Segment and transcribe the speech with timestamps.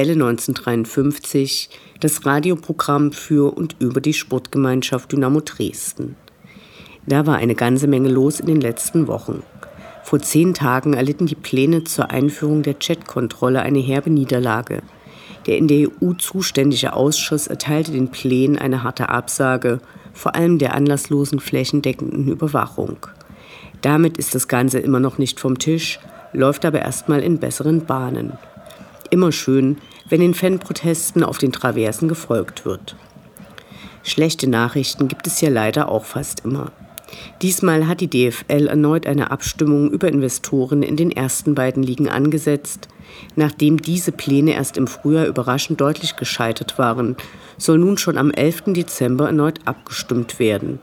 [0.00, 1.68] Welle 1953,
[2.00, 6.16] das Radioprogramm für und über die Sportgemeinschaft Dynamo Dresden.
[7.06, 9.42] Da war eine ganze Menge los in den letzten Wochen.
[10.02, 14.80] Vor zehn Tagen erlitten die Pläne zur Einführung der Chatkontrolle eine herbe Niederlage.
[15.46, 19.80] Der in der EU zuständige Ausschuss erteilte den Plänen eine harte Absage,
[20.14, 22.96] vor allem der anlasslosen flächendeckenden Überwachung.
[23.82, 26.00] Damit ist das Ganze immer noch nicht vom Tisch,
[26.32, 28.38] läuft aber erstmal in besseren Bahnen
[29.10, 29.76] immer schön,
[30.10, 32.96] wenn den Fanprotesten auf den Traversen gefolgt wird.
[34.02, 36.72] Schlechte Nachrichten gibt es ja leider auch fast immer.
[37.42, 42.88] Diesmal hat die DFL erneut eine Abstimmung über Investoren in den ersten beiden Ligen angesetzt.
[43.34, 47.16] Nachdem diese Pläne erst im Frühjahr überraschend deutlich gescheitert waren,
[47.58, 48.64] soll nun schon am 11.
[48.68, 50.78] Dezember erneut abgestimmt werden.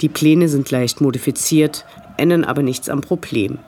[0.00, 1.84] Die Pläne sind leicht modifiziert,
[2.16, 3.58] ändern aber nichts am Problem.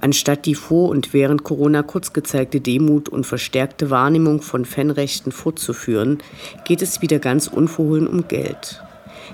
[0.00, 6.18] Anstatt die vor und während Corona kurz gezeigte Demut und verstärkte Wahrnehmung von Fanrechten fortzuführen,
[6.64, 8.82] geht es wieder ganz unverhohlen um Geld.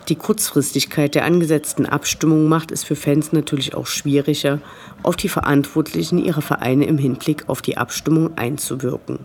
[0.08, 4.60] Die Kurzfristigkeit der angesetzten Abstimmung macht es für Fans natürlich auch schwieriger,
[5.02, 9.20] auf die Verantwortlichen ihrer Vereine im Hinblick auf die Abstimmung einzuwirken.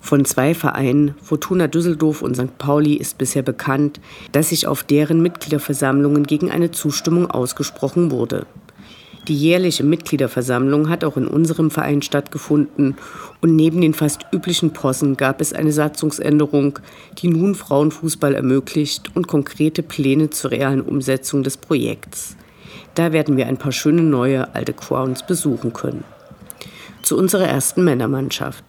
[0.00, 2.56] Von zwei Vereinen, Fortuna Düsseldorf und St.
[2.56, 4.00] Pauli, ist bisher bekannt,
[4.32, 8.46] dass sich auf deren Mitgliederversammlungen gegen eine Zustimmung ausgesprochen wurde.
[9.28, 12.96] Die jährliche Mitgliederversammlung hat auch in unserem Verein stattgefunden
[13.42, 16.78] und neben den fast üblichen Possen gab es eine Satzungsänderung,
[17.18, 22.36] die nun Frauenfußball ermöglicht und konkrete Pläne zur realen Umsetzung des Projekts.
[22.94, 26.04] Da werden wir ein paar schöne neue alte Crowns besuchen können.
[27.02, 28.64] Zu unserer ersten Männermannschaft.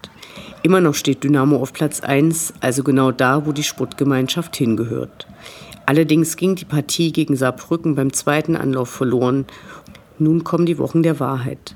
[0.61, 5.25] Immer noch steht Dynamo auf Platz 1, also genau da, wo die Sportgemeinschaft hingehört.
[5.85, 9.47] Allerdings ging die Partie gegen Saarbrücken beim zweiten Anlauf verloren
[10.19, 11.75] nun kommen die Wochen der Wahrheit.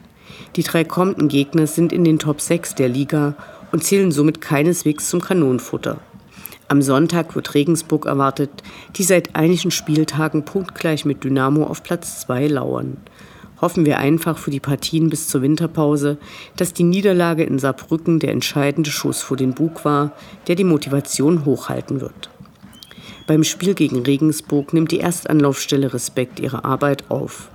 [0.56, 3.36] Die drei kommenden Gegner sind in den Top 6 der Liga
[3.72, 6.00] und zählen somit keineswegs zum Kanonenfutter.
[6.68, 8.50] Am Sonntag wird Regensburg erwartet,
[8.96, 12.98] die seit einigen Spieltagen punktgleich mit Dynamo auf Platz 2 lauern.
[13.62, 16.18] Hoffen wir einfach für die Partien bis zur Winterpause,
[16.56, 20.14] dass die Niederlage in Saarbrücken der entscheidende Schuss vor den Bug war,
[20.48, 22.30] der die Motivation hochhalten wird.
[23.26, 27.50] Beim Spiel gegen Regensburg nimmt die Erstanlaufstelle Respekt ihre Arbeit auf.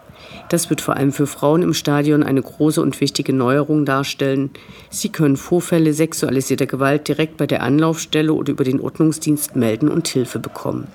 [0.49, 4.51] Das wird vor allem für Frauen im Stadion eine große und wichtige Neuerung darstellen.
[4.89, 10.09] Sie können Vorfälle sexualisierter Gewalt direkt bei der Anlaufstelle oder über den Ordnungsdienst melden und
[10.09, 10.89] Hilfe bekommen.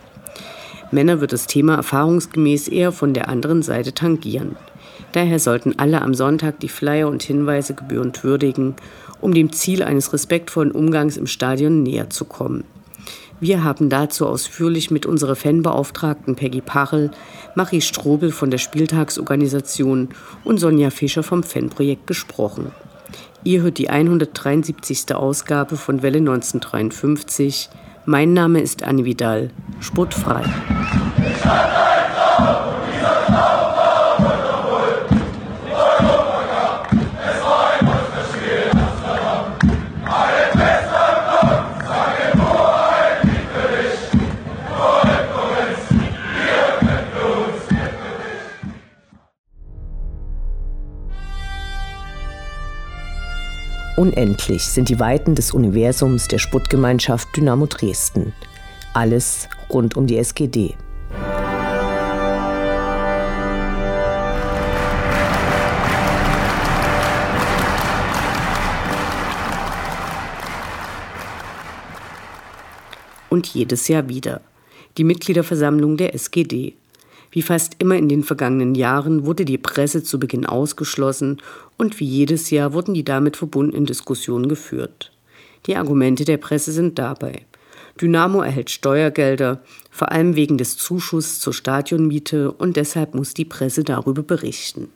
[0.91, 4.55] Männer wird das Thema erfahrungsgemäß eher von der anderen Seite tangieren.
[5.11, 8.75] Daher sollten alle am Sonntag die Flyer und Hinweise gebührend würdigen,
[9.21, 12.63] um dem Ziel eines respektvollen Umgangs im Stadion näher zu kommen.
[13.39, 17.11] Wir haben dazu ausführlich mit unserer Fanbeauftragten Peggy Pachel,
[17.55, 20.09] Marie Strobel von der Spieltagsorganisation
[20.44, 22.71] und Sonja Fischer vom Fanprojekt gesprochen.
[23.44, 25.13] Ihr hört die 173.
[25.13, 27.69] Ausgabe von Welle 1953.
[28.05, 29.50] Mein Name ist Anne Vidal.
[29.81, 30.44] Sportfrei.
[54.03, 58.33] Unendlich sind die Weiten des Universums der Sputtgemeinschaft Dynamo Dresden.
[58.93, 60.75] Alles rund um die SGD.
[73.29, 74.41] Und jedes Jahr wieder.
[74.97, 76.73] Die Mitgliederversammlung der SGD.
[77.33, 81.41] Wie fast immer in den vergangenen Jahren wurde die Presse zu Beginn ausgeschlossen
[81.80, 85.12] und wie jedes Jahr wurden die damit verbundenen Diskussionen geführt.
[85.65, 87.47] Die Argumente der Presse sind dabei.
[88.00, 93.83] Dynamo erhält Steuergelder, vor allem wegen des Zuschusses zur Stadionmiete und deshalb muss die Presse
[93.83, 94.89] darüber berichten.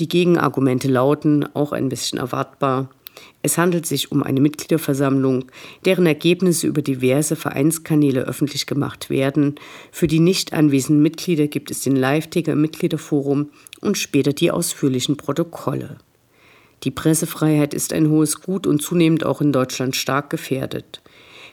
[0.00, 2.88] Die Gegenargumente lauten, auch ein bisschen erwartbar,
[3.42, 5.44] Es handelt sich um eine Mitgliederversammlung,
[5.84, 9.56] deren Ergebnisse über diverse Vereinskanäle öffentlich gemacht werden.
[9.92, 13.50] Für die nicht anwesenden Mitglieder gibt es den Live-Ticker im Mitgliederforum
[13.80, 15.98] und später die ausführlichen Protokolle.
[16.84, 21.02] Die Pressefreiheit ist ein hohes Gut und zunehmend auch in Deutschland stark gefährdet.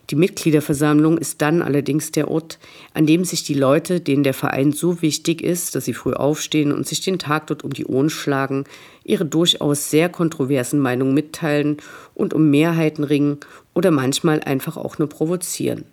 [0.10, 2.60] Die Mitgliederversammlung ist dann allerdings der Ort,
[2.94, 6.72] an dem sich die Leute, denen der Verein so wichtig ist, dass sie früh aufstehen
[6.72, 8.66] und sich den Tag dort um die Ohren schlagen,
[9.04, 11.78] ihre durchaus sehr kontroversen Meinungen mitteilen
[12.14, 13.38] und um Mehrheiten ringen
[13.74, 15.86] oder manchmal einfach auch nur provozieren.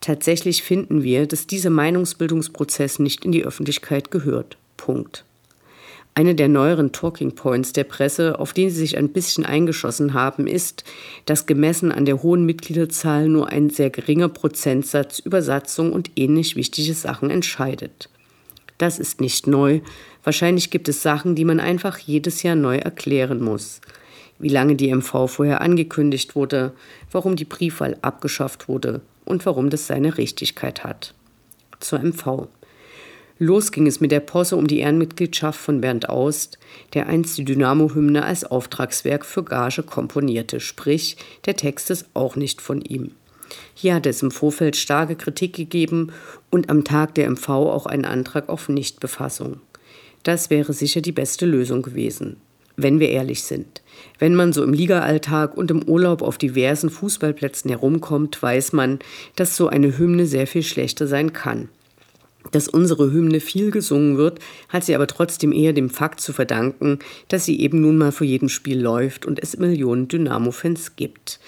[0.00, 4.56] Tatsächlich finden wir, dass dieser Meinungsbildungsprozess nicht in die Öffentlichkeit gehört.
[4.78, 5.24] Punkt.
[6.14, 10.46] Eine der neueren Talking Points der Presse, auf den sie sich ein bisschen eingeschossen haben,
[10.46, 10.84] ist,
[11.24, 16.56] dass gemessen an der hohen Mitgliederzahl nur ein sehr geringer Prozentsatz über Satzung und ähnlich
[16.56, 18.08] wichtige Sachen entscheidet.
[18.76, 19.80] Das ist nicht neu.
[20.24, 23.80] Wahrscheinlich gibt es Sachen, die man einfach jedes Jahr neu erklären muss.
[24.38, 26.72] Wie lange die MV vorher angekündigt wurde,
[27.12, 31.14] warum die Briefwahl abgeschafft wurde und warum das seine Richtigkeit hat.
[31.78, 32.48] Zur MV.
[33.42, 36.58] Los ging es mit der Posse um die Ehrenmitgliedschaft von Bernd Aust,
[36.92, 41.16] der einst die Dynamo-Hymne als Auftragswerk für Gage komponierte, sprich,
[41.46, 43.12] der Text ist auch nicht von ihm.
[43.72, 46.12] Hier hat es im Vorfeld starke Kritik gegeben
[46.50, 49.62] und am Tag der MV auch einen Antrag auf Nichtbefassung.
[50.22, 52.36] Das wäre sicher die beste Lösung gewesen,
[52.76, 53.80] wenn wir ehrlich sind.
[54.18, 58.98] Wenn man so im Ligaalltag und im Urlaub auf diversen Fußballplätzen herumkommt, weiß man,
[59.36, 61.70] dass so eine Hymne sehr viel schlechter sein kann
[62.52, 64.38] dass unsere Hymne viel gesungen wird,
[64.68, 66.98] hat sie aber trotzdem eher dem Fakt zu verdanken,
[67.28, 71.40] dass sie eben nun mal vor jedem Spiel läuft und es Millionen Dynamo-Fans gibt.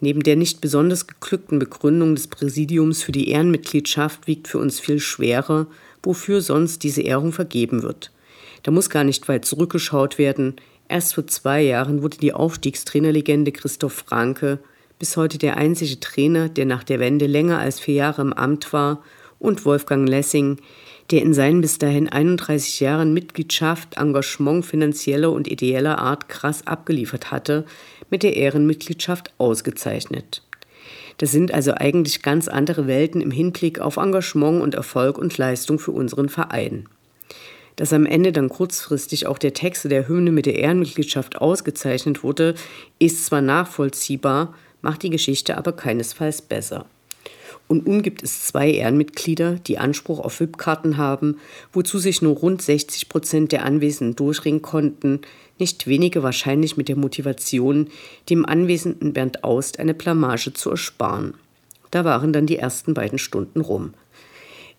[0.00, 4.98] Neben der nicht besonders geglückten Begründung des Präsidiums für die Ehrenmitgliedschaft wiegt für uns viel
[4.98, 5.66] schwerer,
[6.02, 8.10] wofür sonst diese Ehrung vergeben wird.
[8.62, 10.56] Da muss gar nicht weit zurückgeschaut werden.
[10.88, 14.58] Erst vor zwei Jahren wurde die Aufstiegstrainerlegende Christoph Franke,
[14.98, 18.72] bis heute der einzige Trainer, der nach der Wende länger als vier Jahre im Amt
[18.72, 19.02] war
[19.40, 20.58] und Wolfgang Lessing,
[21.10, 27.32] der in seinen bis dahin 31 Jahren Mitgliedschaft, Engagement finanzieller und ideeller Art krass abgeliefert
[27.32, 27.64] hatte,
[28.10, 30.42] mit der Ehrenmitgliedschaft ausgezeichnet.
[31.18, 35.78] Das sind also eigentlich ganz andere Welten im Hinblick auf Engagement und Erfolg und Leistung
[35.78, 36.88] für unseren Verein.
[37.76, 42.54] Dass am Ende dann kurzfristig auch der Text der Hymne mit der Ehrenmitgliedschaft ausgezeichnet wurde,
[42.98, 46.86] ist zwar nachvollziehbar, macht die Geschichte aber keinesfalls besser.
[47.70, 51.36] Und nun gibt es zwei Ehrenmitglieder, die Anspruch auf VIP-Karten haben,
[51.72, 55.20] wozu sich nur rund 60 Prozent der Anwesenden durchringen konnten,
[55.60, 57.86] nicht wenige wahrscheinlich mit der Motivation,
[58.28, 61.34] dem anwesenden Bernd Aust eine Blamage zu ersparen.
[61.92, 63.94] Da waren dann die ersten beiden Stunden rum.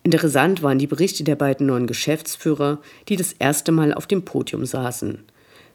[0.04, 4.66] Interessant waren die Berichte der beiden neuen Geschäftsführer, die das erste Mal auf dem Podium
[4.66, 5.20] saßen.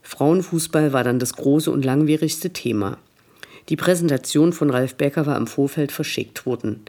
[0.02, 2.98] Frauenfußball war dann das große und langwierigste Thema.
[3.70, 6.84] Die Präsentation von Ralf Becker war im Vorfeld verschickt worden.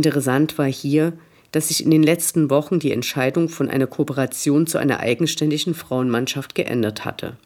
[0.00, 1.12] Interessant war hier,
[1.52, 6.54] dass sich in den letzten Wochen die Entscheidung von einer Kooperation zu einer eigenständigen Frauenmannschaft
[6.54, 7.36] geändert hatte.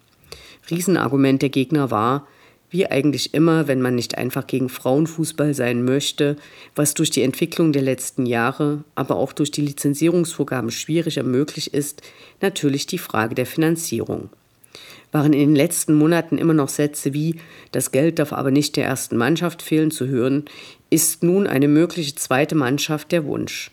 [0.70, 2.28] Riesenargument der Gegner war,
[2.70, 6.36] wie eigentlich immer, wenn man nicht einfach gegen Frauenfußball sein möchte,
[6.76, 12.02] was durch die Entwicklung der letzten Jahre, aber auch durch die Lizenzierungsvorgaben schwieriger möglich ist,
[12.40, 14.30] natürlich die Frage der Finanzierung
[15.14, 17.36] waren in den letzten Monaten immer noch Sätze wie
[17.70, 20.44] Das Geld darf aber nicht der ersten Mannschaft fehlen zu hören,
[20.94, 23.72] ist nun eine mögliche zweite Mannschaft der Wunsch.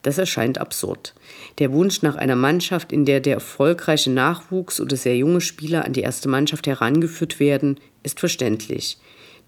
[0.00, 1.14] Das erscheint absurd.
[1.58, 5.92] Der Wunsch nach einer Mannschaft, in der der erfolgreiche Nachwuchs oder sehr junge Spieler an
[5.92, 8.96] die erste Mannschaft herangeführt werden, ist verständlich.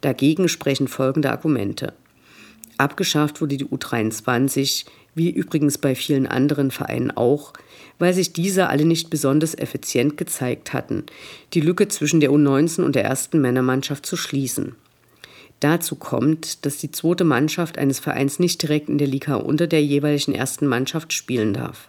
[0.02, 1.94] Dagegen sprechen folgende Argumente.
[2.76, 7.54] Abgeschafft wurde die U23, wie übrigens bei vielen anderen Vereinen auch,
[7.98, 11.04] weil sich diese alle nicht besonders effizient gezeigt hatten,
[11.54, 14.76] die Lücke zwischen der U19 und der ersten Männermannschaft zu schließen.
[15.62, 19.80] Dazu kommt, dass die zweite Mannschaft eines Vereins nicht direkt in der Liga unter der
[19.80, 21.88] jeweiligen ersten Mannschaft spielen darf.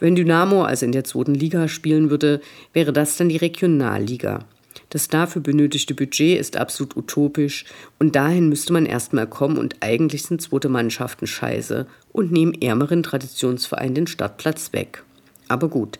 [0.00, 2.40] Wenn Dynamo also in der zweiten Liga spielen würde,
[2.72, 4.46] wäre das dann die Regionalliga.
[4.88, 7.66] Das dafür benötigte Budget ist absolut utopisch
[7.98, 13.02] und dahin müsste man erstmal kommen und eigentlich sind zweite Mannschaften scheiße und nehmen ärmeren
[13.02, 15.04] Traditionsverein den Startplatz weg.
[15.48, 15.98] Aber gut.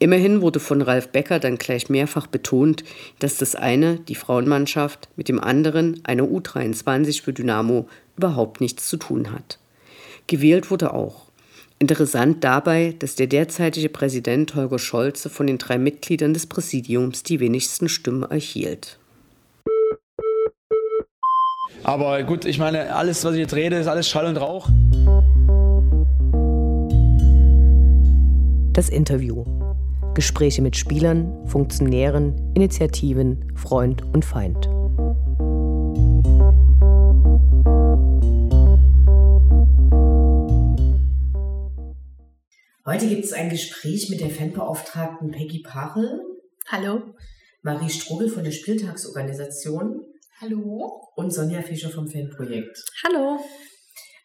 [0.00, 2.84] Immerhin wurde von Ralf Becker dann gleich mehrfach betont,
[3.18, 8.96] dass das eine, die Frauenmannschaft, mit dem anderen, eine U23 für Dynamo, überhaupt nichts zu
[8.96, 9.58] tun hat.
[10.28, 11.26] Gewählt wurde auch.
[11.80, 17.40] Interessant dabei, dass der derzeitige Präsident Holger Scholze von den drei Mitgliedern des Präsidiums die
[17.40, 18.98] wenigsten Stimmen erhielt.
[21.82, 24.68] Aber gut, ich meine, alles, was ich jetzt rede, ist alles Schall und Rauch.
[28.72, 29.44] Das Interview.
[30.18, 34.66] Gespräche mit Spielern, Funktionären, Initiativen, Freund und Feind.
[42.84, 46.20] Heute gibt es ein Gespräch mit der Fanbeauftragten Peggy Pachel.
[46.66, 47.14] Hallo.
[47.62, 50.04] Marie Strobel von der Spieltagsorganisation.
[50.40, 51.00] Hallo.
[51.14, 52.82] Und Sonja Fischer vom Fanprojekt.
[53.04, 53.38] Hallo.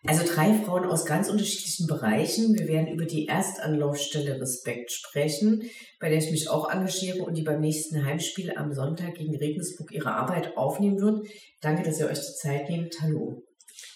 [0.06, 2.58] Also drei Frauen aus ganz unterschiedlichen Bereichen.
[2.58, 5.64] Wir werden über die Erstanlaufstelle Respekt sprechen,
[6.00, 9.94] bei der ich mich auch engagiere und die beim nächsten Heimspiel am Sonntag gegen Regensburg
[9.94, 11.26] ihre Arbeit aufnehmen wird.
[11.62, 12.96] Danke, dass ihr euch die Zeit nehmt.
[13.02, 13.44] Hallo.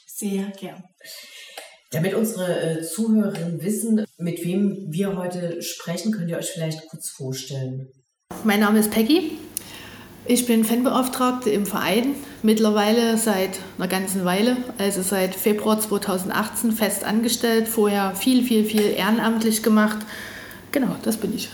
[0.06, 0.82] Sehr gern.
[1.92, 7.10] Damit unsere äh, Zuhörerinnen wissen, mit wem wir heute sprechen, könnt ihr euch vielleicht kurz
[7.10, 7.90] vorstellen.
[8.44, 9.38] Mein Name ist Peggy.
[10.30, 17.06] Ich bin Fanbeauftragte im Verein, mittlerweile seit einer ganzen Weile, also seit Februar 2018 fest
[17.06, 20.00] angestellt, vorher viel, viel, viel ehrenamtlich gemacht.
[20.74, 21.48] Genau, das bin ich.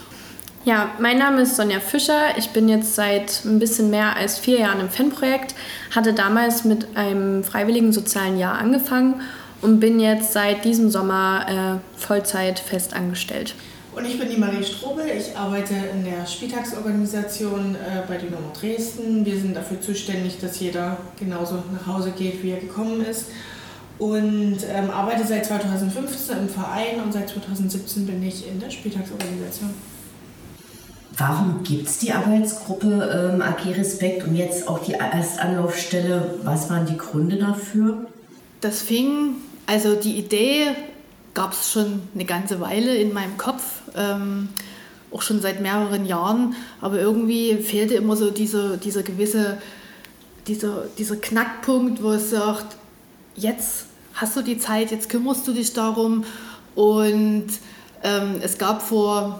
[0.66, 2.36] Ja, mein Name ist Sonja Fischer.
[2.38, 5.54] Ich bin jetzt seit ein bisschen mehr als vier Jahren im Fanprojekt,
[5.94, 9.22] hatte damals mit einem freiwilligen sozialen Jahr angefangen
[9.62, 13.54] und bin jetzt seit diesem Sommer äh, Vollzeit fest angestellt.
[13.96, 15.06] Und ich bin die Marie Strobel.
[15.08, 19.24] Ich arbeite in der Spieltagsorganisation äh, bei Dynamo Dresden.
[19.24, 23.28] Wir sind dafür zuständig, dass jeder genauso nach Hause geht, wie er gekommen ist.
[24.00, 29.70] Und ähm, arbeite seit 2015 im Verein und seit 2017 bin ich in der Spieltagsorganisation.
[31.16, 36.40] Warum gibt es die Arbeitsgruppe ähm, AG Respekt und jetzt auch die Erstanlaufstelle?
[36.44, 38.08] Was waren die Gründe dafür?
[38.62, 39.36] Das fing,
[39.68, 40.72] also die Idee
[41.34, 44.50] gab es schon eine ganze Weile in meinem Kopf, ähm,
[45.12, 49.58] auch schon seit mehreren Jahren, aber irgendwie fehlte immer so dieser, dieser gewisse,
[50.48, 52.78] dieser, dieser Knackpunkt, wo es sagt,
[53.36, 56.26] jetzt hast du die Zeit, jetzt kümmerst du dich darum.
[56.76, 57.48] Und
[58.04, 59.40] ähm, es gab vor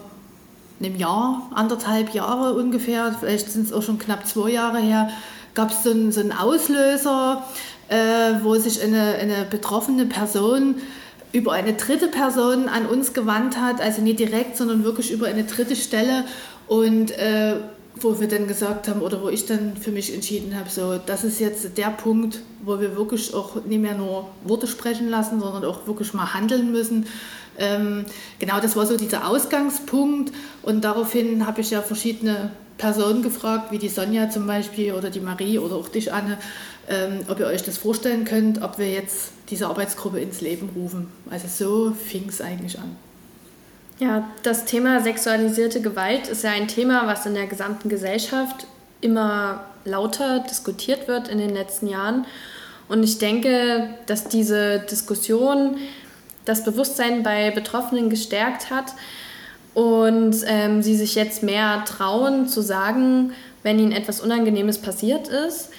[0.80, 5.10] einem Jahr, anderthalb Jahre ungefähr, vielleicht sind es auch schon knapp zwei Jahre her,
[5.54, 7.44] gab es so, einen, so einen Auslöser,
[7.88, 10.76] äh, wo sich eine, eine betroffene Person
[11.34, 15.42] über eine dritte Person an uns gewandt hat, also nicht direkt, sondern wirklich über eine
[15.42, 16.24] dritte Stelle
[16.68, 17.56] und äh,
[17.96, 21.24] wo wir dann gesagt haben oder wo ich dann für mich entschieden habe, so das
[21.24, 25.64] ist jetzt der Punkt, wo wir wirklich auch nicht mehr nur Worte sprechen lassen, sondern
[25.64, 27.06] auch wirklich mal handeln müssen.
[27.58, 28.04] Ähm,
[28.38, 33.78] genau, das war so dieser Ausgangspunkt und daraufhin habe ich ja verschiedene Personen gefragt, wie
[33.78, 36.38] die Sonja zum Beispiel oder die Marie oder auch dich, Anne,
[37.28, 41.08] ob ihr euch das vorstellen könnt, ob wir jetzt diese Arbeitsgruppe ins Leben rufen.
[41.30, 42.96] Also so fing es eigentlich an.
[44.00, 48.66] Ja, das Thema sexualisierte Gewalt ist ja ein Thema, was in der gesamten Gesellschaft
[49.00, 52.26] immer lauter diskutiert wird in den letzten Jahren.
[52.88, 55.76] Und ich denke, dass diese Diskussion
[56.44, 58.94] das Bewusstsein bei Betroffenen gestärkt hat
[59.74, 65.70] und ähm, sie sich jetzt mehr trauen zu sagen, wenn ihnen etwas Unangenehmes passiert ist.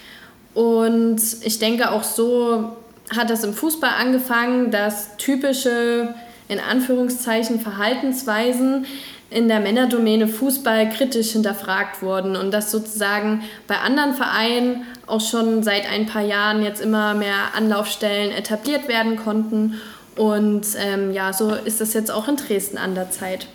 [0.56, 2.76] Und ich denke, auch so
[3.16, 6.16] hat das im Fußball angefangen, dass typische,
[6.48, 8.88] in Anführungszeichen, Verhaltensweisen
[9.30, 15.62] in der Männerdomäne Fußball kritisch hinterfragt wurden und dass sozusagen bei anderen Vereinen auch schon
[15.62, 19.76] seit ein paar Jahren jetzt immer mehr Anlaufstellen etabliert werden konnten.
[20.16, 23.48] Und ähm, ja, so ist das jetzt auch in Dresden an der Zeit.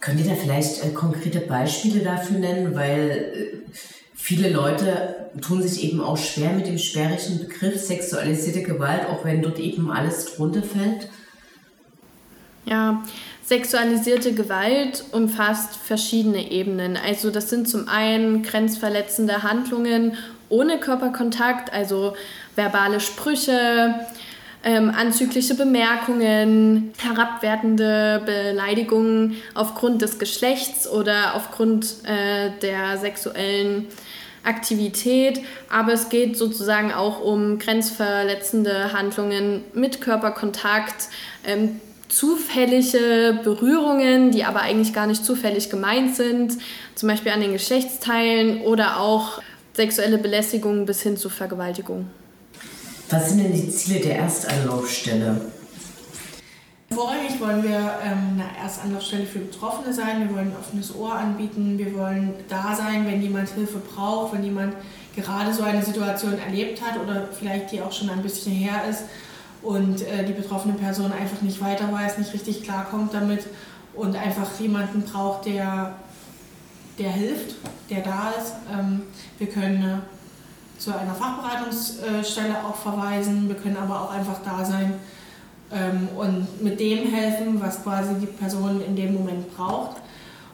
[0.00, 2.74] Könnt ihr da vielleicht äh, konkrete Beispiele dafür nennen?
[2.74, 3.72] Weil äh,
[4.18, 9.40] viele Leute tun sich eben auch schwer mit dem sperrigen Begriff sexualisierte Gewalt, auch wenn
[9.40, 11.08] dort eben alles drunter fällt.
[12.66, 13.02] Ja,
[13.44, 16.98] sexualisierte Gewalt umfasst verschiedene Ebenen.
[16.98, 20.18] Also das sind zum einen grenzverletzende Handlungen
[20.50, 22.14] ohne Körperkontakt, also
[22.56, 23.94] verbale Sprüche,
[24.64, 33.86] ähm, anzügliche Bemerkungen, herabwertende Beleidigungen aufgrund des Geschlechts oder aufgrund äh, der sexuellen
[34.44, 35.40] Aktivität,
[35.70, 41.08] aber es geht sozusagen auch um grenzverletzende Handlungen mit Körperkontakt,
[41.44, 46.54] ähm, zufällige Berührungen, die aber eigentlich gar nicht zufällig gemeint sind,
[46.94, 49.42] zum Beispiel an den Geschlechtsteilen oder auch
[49.74, 52.06] sexuelle Belästigung bis hin zu Vergewaltigung.
[53.10, 55.40] Was sind denn die Ziele der Erstanlaufstelle?
[56.90, 60.26] Vorrangig wollen wir ähm, eine Erstanlaufstelle für Betroffene sein.
[60.26, 61.76] Wir wollen ein offenes Ohr anbieten.
[61.76, 64.74] Wir wollen da sein, wenn jemand Hilfe braucht, wenn jemand
[65.14, 69.02] gerade so eine Situation erlebt hat oder vielleicht die auch schon ein bisschen her ist
[69.62, 73.46] und äh, die betroffene Person einfach nicht weiter weiß, nicht richtig klarkommt damit
[73.94, 75.94] und einfach jemanden braucht, der,
[76.98, 77.56] der hilft,
[77.90, 78.54] der da ist.
[78.72, 79.02] Ähm,
[79.38, 83.48] wir können äh, zu einer Fachberatungsstelle auch verweisen.
[83.48, 84.94] Wir können aber auch einfach da sein
[85.72, 89.96] ähm, und mit dem helfen, was quasi die Person in dem Moment braucht.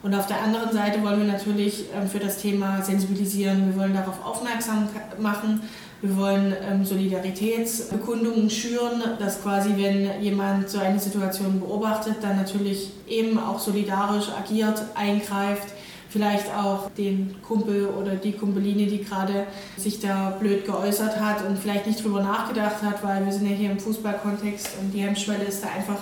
[0.03, 3.73] Und auf der anderen Seite wollen wir natürlich ähm, für das Thema sensibilisieren.
[3.73, 4.87] Wir wollen darauf aufmerksam
[5.19, 5.61] machen.
[6.01, 12.91] Wir wollen ähm, Solidaritätsbekundungen schüren, dass quasi, wenn jemand so eine Situation beobachtet, dann natürlich
[13.07, 15.73] eben auch solidarisch agiert, eingreift,
[16.15, 21.59] vielleicht auch den Kumpel oder die Kumpeline, die gerade sich da blöd geäußert hat und
[21.59, 25.43] vielleicht nicht drüber nachgedacht hat, weil wir sind ja hier im Fußballkontext und die Hemmschwelle
[25.43, 25.97] ist da einfach,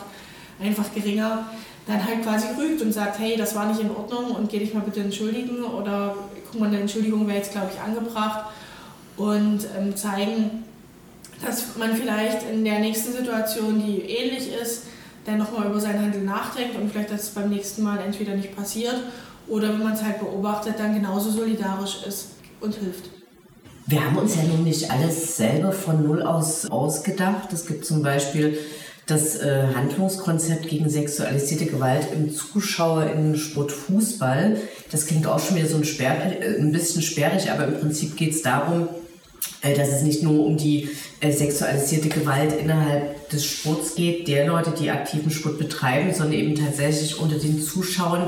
[0.62, 1.48] einfach geringer
[1.88, 4.76] dann halt quasi rügt und sagt, hey, das war nicht in Ordnung und geh dich
[4.76, 6.16] mal bitte entschuldigen oder
[6.52, 8.52] guck mal, eine Entschuldigung wäre jetzt, glaube ich, angebracht
[9.18, 10.64] und ähm, zeigen,
[11.44, 14.84] dass man vielleicht in der nächsten Situation, die ähnlich ist,
[15.26, 18.96] dann nochmal über sein Handeln nachdenkt und vielleicht das beim nächsten Mal entweder nicht passiert
[19.48, 22.30] oder wenn man es halt beobachtet, dann genauso solidarisch ist
[22.62, 23.10] und hilft.
[23.86, 27.52] Wir haben uns ja nun nicht alles selber von Null aus ausgedacht.
[27.52, 28.58] Es gibt zum Beispiel
[29.06, 34.58] das äh, Handlungskonzept gegen sexualisierte Gewalt im Zuschauer in Sportfußball.
[34.92, 38.16] Das klingt auch schon wieder so ein, sperr, äh, ein bisschen sperrig, aber im Prinzip
[38.16, 38.88] geht es darum,
[39.62, 44.72] dass es nicht nur um die äh, sexualisierte Gewalt innerhalb des Sports geht, der Leute,
[44.72, 48.28] die aktiven Sport betreiben, sondern eben tatsächlich unter den Zuschauern.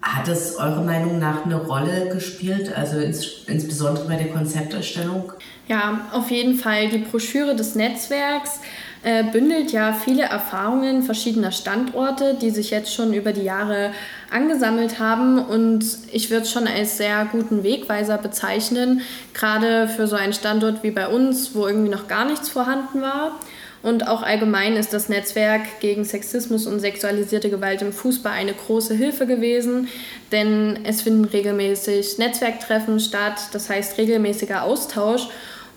[0.00, 5.32] Hat es eurer Meinung nach eine Rolle gespielt, also ins, insbesondere bei der Konzepterstellung?
[5.68, 6.88] Ja, auf jeden Fall.
[6.88, 8.60] Die Broschüre des Netzwerks
[9.02, 13.92] äh, bündelt ja viele Erfahrungen verschiedener Standorte, die sich jetzt schon über die Jahre
[14.30, 15.38] angesammelt haben.
[15.38, 19.00] Und ich würde es schon als sehr guten Wegweiser bezeichnen,
[19.32, 23.38] gerade für so einen Standort wie bei uns, wo irgendwie noch gar nichts vorhanden war.
[23.82, 28.94] Und auch allgemein ist das Netzwerk gegen Sexismus und sexualisierte Gewalt im Fußball eine große
[28.94, 29.88] Hilfe gewesen,
[30.32, 35.28] denn es finden regelmäßig Netzwerktreffen statt, das heißt regelmäßiger Austausch.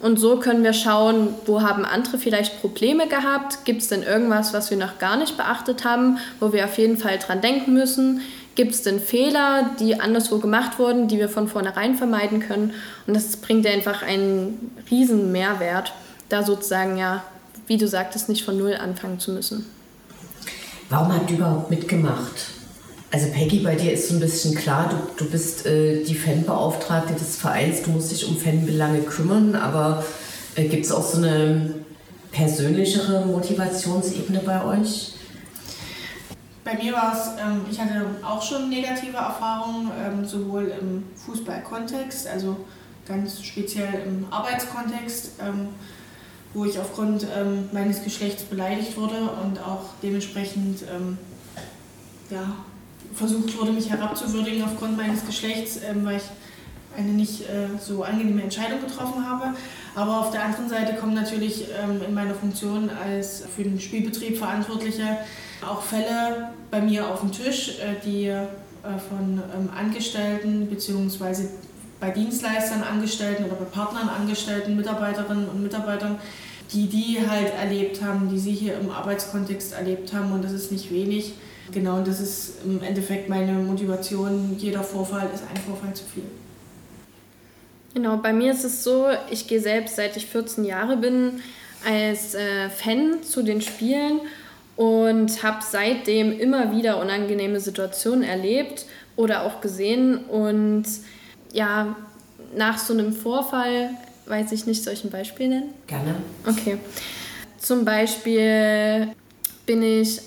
[0.03, 3.63] Und so können wir schauen, wo haben andere vielleicht Probleme gehabt?
[3.63, 6.97] Gibt es denn irgendwas, was wir noch gar nicht beachtet haben, wo wir auf jeden
[6.97, 8.19] Fall dran denken müssen?
[8.55, 12.73] Gibt es denn Fehler, die anderswo gemacht wurden, die wir von vornherein vermeiden können?
[13.07, 15.93] Und das bringt einfach einen riesen Mehrwert,
[16.27, 17.23] da sozusagen ja,
[17.67, 19.65] wie du sagtest, nicht von Null anfangen zu müssen.
[20.89, 22.52] Warum habt ihr überhaupt mitgemacht?
[23.13, 27.13] Also Peggy, bei dir ist so ein bisschen klar, du, du bist äh, die Fanbeauftragte
[27.13, 30.03] des Vereins, du musst dich um Fanbelange kümmern, aber
[30.55, 31.75] äh, gibt es auch so eine
[32.31, 35.13] persönlichere Motivationsebene bei euch?
[36.63, 42.25] Bei mir war es, ähm, ich hatte auch schon negative Erfahrungen, ähm, sowohl im Fußballkontext,
[42.25, 42.57] also
[43.07, 45.67] ganz speziell im Arbeitskontext, ähm,
[46.55, 51.19] wo ich aufgrund ähm, meines Geschlechts beleidigt wurde und auch dementsprechend ähm,
[52.31, 52.55] ja,
[53.13, 56.23] versucht wurde, mich herabzuwürdigen aufgrund meines Geschlechts, ähm, weil ich
[56.97, 59.55] eine nicht äh, so angenehme Entscheidung getroffen habe.
[59.95, 64.37] Aber auf der anderen Seite kommen natürlich ähm, in meiner Funktion als für den Spielbetrieb
[64.37, 65.17] Verantwortliche
[65.67, 68.47] auch Fälle bei mir auf den Tisch, äh, die äh,
[69.09, 71.45] von ähm, Angestellten bzw.
[71.99, 76.17] bei Dienstleistern Angestellten oder bei Partnern Angestellten, Mitarbeiterinnen und Mitarbeitern,
[76.71, 80.71] die die halt erlebt haben, die sie hier im Arbeitskontext erlebt haben und das ist
[80.71, 81.33] nicht wenig.
[81.71, 84.55] Genau, und das ist im Endeffekt meine Motivation.
[84.57, 86.23] Jeder Vorfall ist ein Vorfall zu viel.
[87.93, 91.41] Genau, bei mir ist es so, ich gehe selbst seit ich 14 Jahre bin
[91.85, 94.21] als äh, Fan zu den Spielen
[94.75, 100.17] und habe seitdem immer wieder unangenehme Situationen erlebt oder auch gesehen.
[100.25, 100.85] Und
[101.51, 101.95] ja,
[102.55, 103.91] nach so einem Vorfall,
[104.25, 105.73] weiß ich nicht, soll ich ein Beispiel nennen?
[105.87, 106.15] Gerne.
[106.47, 106.77] Okay.
[107.59, 109.09] Zum Beispiel
[109.65, 110.19] bin ich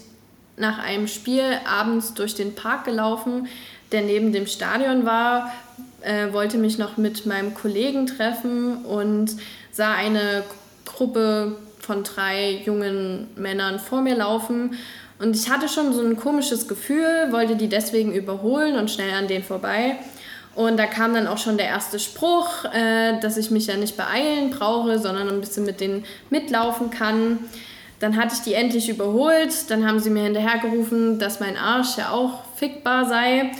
[0.56, 3.48] nach einem Spiel abends durch den Park gelaufen,
[3.92, 5.52] der neben dem Stadion war,
[6.00, 9.36] äh, wollte mich noch mit meinem Kollegen treffen und
[9.72, 10.44] sah eine
[10.84, 14.76] Gruppe von drei jungen Männern vor mir laufen.
[15.18, 19.28] Und ich hatte schon so ein komisches Gefühl, wollte die deswegen überholen und schnell an
[19.28, 19.96] denen vorbei.
[20.54, 23.96] Und da kam dann auch schon der erste Spruch, äh, dass ich mich ja nicht
[23.96, 27.38] beeilen brauche, sondern ein bisschen mit denen mitlaufen kann.
[27.98, 29.70] Dann hatte ich die endlich überholt.
[29.70, 33.52] Dann haben sie mir hinterhergerufen, dass mein Arsch ja auch fickbar sei,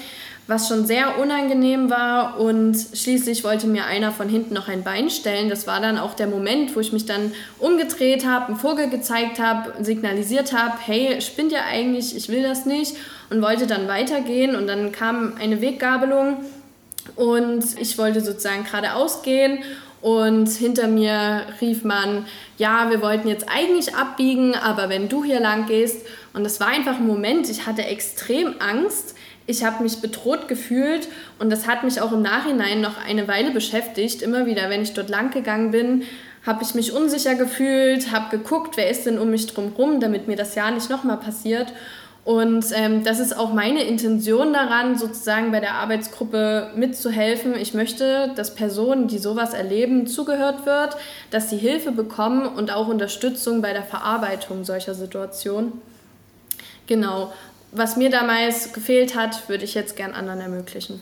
[0.47, 2.39] was schon sehr unangenehm war.
[2.39, 5.49] Und schließlich wollte mir einer von hinten noch ein Bein stellen.
[5.49, 9.39] Das war dann auch der Moment, wo ich mich dann umgedreht habe, einen Vogel gezeigt
[9.39, 12.97] habe, signalisiert habe, hey, spinnt ja eigentlich, ich will das nicht.
[13.31, 14.55] Und wollte dann weitergehen.
[14.55, 16.37] Und dann kam eine Weggabelung.
[17.15, 19.61] Und ich wollte sozusagen geradeaus gehen
[20.07, 22.27] und hinter mir rief man,
[22.59, 26.07] ja, wir wollten jetzt eigentlich abbiegen, aber wenn du hier lang gehst.
[26.33, 29.17] Und das war einfach ein Moment, ich hatte extrem Angst.
[29.49, 31.09] Ich habe mich bedroht gefühlt
[31.41, 34.23] und das hat mich auch im Nachhinein noch eine Weile beschäftigt.
[34.23, 36.05] Immer wieder, wenn ich dort lang gegangen bin,
[36.47, 40.37] habe ich mich unsicher gefühlt, habe geguckt, wer ist denn um mich drumherum, damit mir
[40.37, 41.73] das ja nicht nochmal passiert.
[42.27, 47.55] Und ähm, das ist auch meine Intention daran, sozusagen bei der Arbeitsgruppe mitzuhelfen.
[47.55, 50.97] Ich möchte, dass Personen, die sowas erleben, zugehört wird,
[51.31, 55.75] dass sie Hilfe bekommen und auch Unterstützung bei der Verarbeitung solcher Situationen.
[56.89, 57.33] Genau.
[57.71, 61.01] Was mir damals gefehlt hat, würde ich jetzt gern anderen ermöglichen.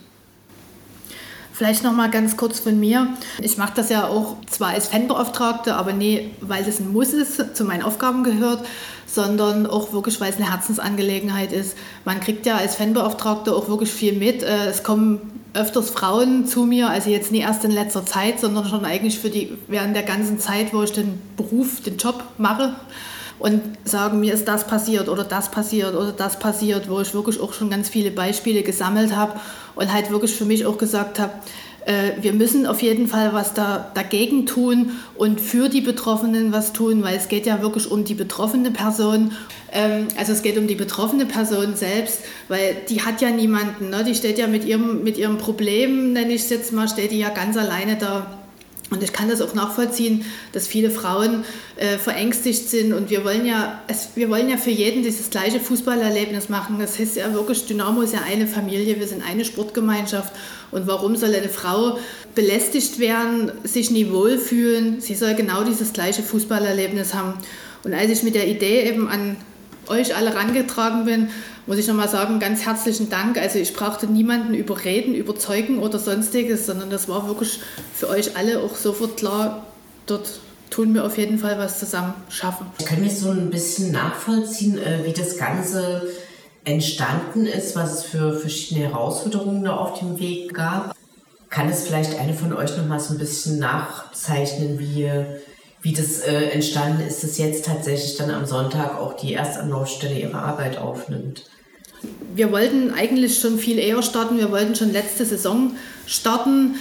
[1.55, 3.07] Vielleicht noch mal ganz kurz von mir.
[3.41, 7.55] Ich mache das ja auch zwar als Fanbeauftragte, aber nie, weil das ein Muss ist,
[7.55, 8.67] zu meinen Aufgaben gehört,
[9.07, 11.77] sondern auch wirklich, weil es eine Herzensangelegenheit ist.
[12.03, 14.43] Man kriegt ja als Fanbeauftragte auch wirklich viel mit.
[14.43, 15.21] Äh, es kommen
[15.53, 19.29] öfters Frauen zu mir, also jetzt nie erst in letzter Zeit, sondern schon eigentlich für
[19.29, 22.75] die, während der ganzen Zeit, wo ich den Beruf, den Job mache
[23.39, 27.39] und sagen, mir ist das passiert oder das passiert oder das passiert, wo ich wirklich
[27.39, 29.39] auch schon ganz viele Beispiele gesammelt habe
[29.75, 31.33] und halt wirklich für mich auch gesagt habe,
[31.85, 36.73] äh, wir müssen auf jeden Fall was da, dagegen tun und für die Betroffenen was
[36.73, 39.33] tun, weil es geht ja wirklich um die betroffene Person.
[39.71, 43.91] Ähm, also es geht um die betroffene Person selbst, weil die hat ja niemanden.
[43.91, 44.03] Ne?
[44.03, 47.19] Die steht ja mit ihrem, mit ihrem Problem, nenne ich es jetzt mal, steht die
[47.19, 48.39] ja ganz alleine da
[48.91, 51.43] und ich kann das auch nachvollziehen, dass viele Frauen
[51.75, 52.93] äh, verängstigt sind.
[52.93, 56.77] Und wir wollen, ja, es, wir wollen ja für jeden dieses gleiche Fußballerlebnis machen.
[56.79, 60.33] Das heißt ja wirklich, Dynamo ist ja eine Familie, wir sind eine Sportgemeinschaft.
[60.69, 61.97] Und warum soll eine Frau
[62.35, 65.01] belästigt werden, sich nie wohlfühlen?
[65.01, 67.33] Sie soll genau dieses gleiche Fußballerlebnis haben.
[67.83, 69.35] Und als ich mit der Idee eben an
[69.87, 71.29] euch alle herangetragen bin,
[71.67, 73.37] muss ich nochmal sagen, ganz herzlichen Dank.
[73.37, 77.59] Also ich brauchte niemanden überreden, überzeugen oder sonstiges, sondern das war wirklich
[77.93, 79.65] für euch alle auch sofort klar,
[80.05, 82.67] dort tun wir auf jeden Fall was zusammen schaffen.
[82.85, 86.09] Können wir so ein bisschen nachvollziehen, äh, wie das Ganze
[86.63, 90.95] entstanden ist, was es für verschiedene Herausforderungen da auf dem Weg gab?
[91.49, 95.09] Kann es vielleicht eine von euch nochmal so ein bisschen nachzeichnen, wie
[95.85, 100.39] wie das äh, entstanden ist, dass jetzt tatsächlich dann am Sonntag auch die Erstanlaufstelle ihre
[100.39, 101.47] Arbeit aufnimmt?
[102.35, 104.37] Wir wollten eigentlich schon viel eher starten.
[104.37, 105.71] Wir wollten schon letzte Saison
[106.05, 106.75] starten.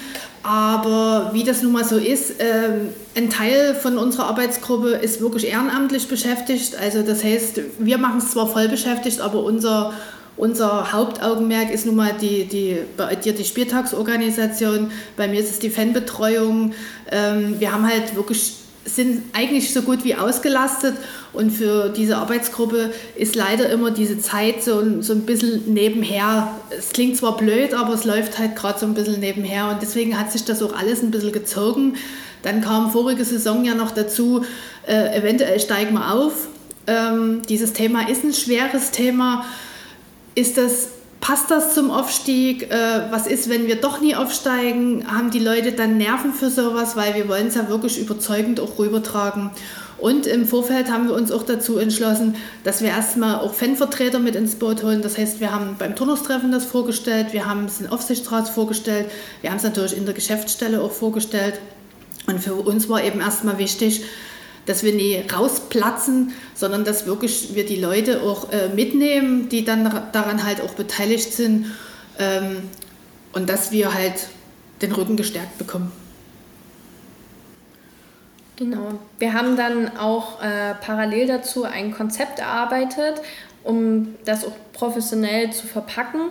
[0.45, 2.69] Aber wie das nun mal so ist, äh,
[3.17, 6.77] ein Teil von unserer Arbeitsgruppe ist wirklich ehrenamtlich beschäftigt.
[6.77, 9.95] Also das heißt, wir machen es zwar voll beschäftigt, aber unser,
[10.37, 15.61] unser Hauptaugenmerk ist nun mal die, die, bei dir die Spieltagsorganisation, bei mir ist es
[15.61, 16.75] die Fanbetreuung.
[17.11, 20.95] Ähm, wir haben halt wirklich sind eigentlich so gut wie ausgelastet
[21.33, 26.49] und für diese Arbeitsgruppe ist leider immer diese Zeit so, so ein bisschen nebenher.
[26.77, 30.19] Es klingt zwar blöd, aber es läuft halt gerade so ein bisschen nebenher und deswegen
[30.19, 31.95] hat sich das auch alles ein bisschen gezogen.
[32.43, 34.45] Dann kam vorige Saison ja noch dazu,
[34.87, 36.49] äh, eventuell steigen wir auf.
[36.87, 39.47] Ähm, dieses Thema ist ein schweres Thema.
[40.35, 40.89] Ist das
[41.21, 42.71] Passt das zum Aufstieg?
[42.71, 45.07] Äh, was ist, wenn wir doch nie aufsteigen?
[45.11, 46.97] Haben die Leute dann Nerven für sowas?
[46.97, 49.51] Weil wir wollen es ja wirklich überzeugend auch rübertragen.
[49.99, 54.35] Und im Vorfeld haben wir uns auch dazu entschlossen, dass wir erstmal auch Fanvertreter mit
[54.35, 55.01] ins Boot holen.
[55.01, 59.07] Das heißt, wir haben beim Turnustreffen das vorgestellt, wir haben es in Aufsichtsrat vorgestellt,
[59.41, 61.59] wir haben es natürlich in der Geschäftsstelle auch vorgestellt.
[62.27, 64.05] Und für uns war eben erstmal wichtig,
[64.67, 70.09] dass wir nie rausplatzen, sondern dass wirklich wir die Leute auch äh, mitnehmen, die dann
[70.13, 71.67] daran halt auch beteiligt sind
[72.19, 72.69] ähm,
[73.33, 74.29] und dass wir halt
[74.83, 75.93] den Rücken gestärkt bekommen.
[78.57, 79.01] Genau.
[79.19, 83.21] Wir haben dann auch äh, parallel dazu ein Konzept erarbeitet,
[83.65, 86.31] um das auch professionell zu verpacken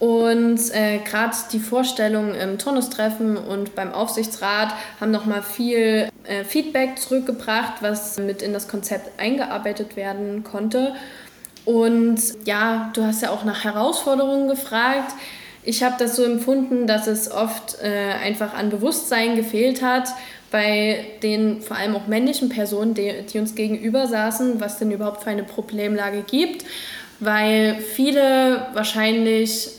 [0.00, 6.98] und äh, gerade die Vorstellungen im Turnustreffen und beim Aufsichtsrat haben nochmal viel äh, Feedback
[6.98, 10.94] zurückgebracht, was mit in das Konzept eingearbeitet werden konnte.
[11.64, 15.12] Und ja, du hast ja auch nach Herausforderungen gefragt.
[15.62, 20.08] Ich habe das so empfunden, dass es oft äh, einfach an Bewusstsein gefehlt hat
[20.50, 25.24] bei den vor allem auch männlichen Personen, die, die uns gegenüber saßen, was denn überhaupt
[25.24, 26.64] für eine Problemlage gibt,
[27.18, 29.70] weil viele wahrscheinlich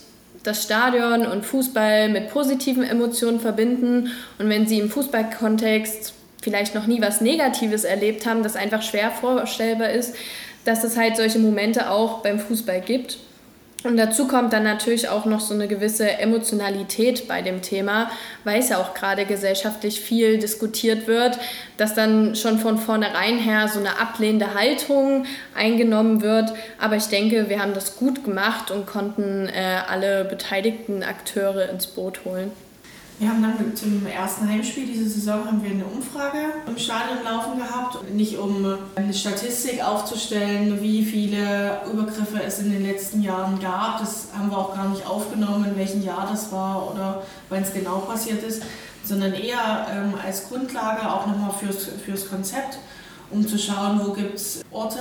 [0.46, 6.86] das Stadion und Fußball mit positiven Emotionen verbinden und wenn sie im Fußballkontext vielleicht noch
[6.86, 10.14] nie was Negatives erlebt haben, das einfach schwer vorstellbar ist,
[10.64, 13.18] dass es halt solche Momente auch beim Fußball gibt.
[13.86, 18.10] Und dazu kommt dann natürlich auch noch so eine gewisse Emotionalität bei dem Thema,
[18.42, 21.38] weil es ja auch gerade gesellschaftlich viel diskutiert wird,
[21.76, 26.52] dass dann schon von vornherein her so eine ablehnende Haltung eingenommen wird.
[26.80, 31.86] Aber ich denke, wir haben das gut gemacht und konnten äh, alle beteiligten Akteure ins
[31.86, 32.50] Boot holen.
[33.18, 37.58] Wir haben dann zum ersten Heimspiel diese Saison haben wir eine Umfrage im Stadion laufen
[37.58, 44.00] gehabt, nicht um eine Statistik aufzustellen, wie viele Übergriffe es in den letzten Jahren gab.
[44.00, 47.72] Das haben wir auch gar nicht aufgenommen, in welchem Jahr das war oder wann es
[47.72, 48.62] genau passiert ist,
[49.02, 52.76] sondern eher ähm, als Grundlage auch nochmal fürs, fürs Konzept,
[53.30, 54.98] um zu schauen, wo gibt es Orte,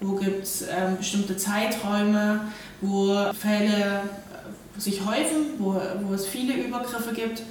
[0.00, 2.40] wo gibt es ähm, bestimmte Zeiträume,
[2.80, 4.02] wo Fälle
[4.78, 7.42] sich häufen, wo, wo es viele Übergriffe gibt.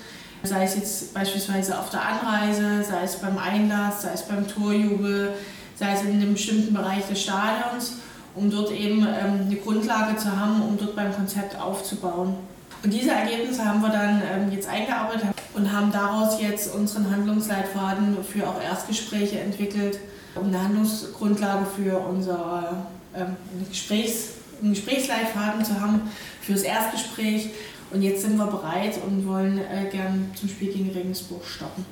[0.43, 5.33] Sei es jetzt beispielsweise auf der Anreise, sei es beim Einlass, sei es beim Torjubel,
[5.75, 7.97] sei es in einem bestimmten Bereich des Stadions,
[8.35, 12.35] um dort eben ähm, eine Grundlage zu haben, um dort beim Konzept aufzubauen.
[12.83, 18.17] Und diese Ergebnisse haben wir dann ähm, jetzt eingearbeitet und haben daraus jetzt unseren Handlungsleitfaden
[18.23, 19.99] für auch Erstgespräche entwickelt,
[20.35, 23.37] um eine Handlungsgrundlage für unser ähm,
[23.69, 26.01] Gesprächs, einen Gesprächsleitfaden zu haben
[26.41, 27.49] für das Erstgespräch.
[27.91, 31.85] Und jetzt sind wir bereit und wollen äh, gern zum Spiel gegen Regensburg stoppen.